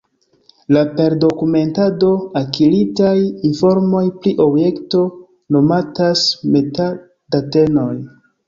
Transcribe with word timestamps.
La 0.75 0.81
per 0.99 1.13
dokumentado 1.23 2.09
akiritaj 2.41 3.13
informoj 3.51 4.03
pri 4.23 4.35
objekto 4.49 5.05
nomatas 5.57 6.27
meta-datenoj. 6.57 7.95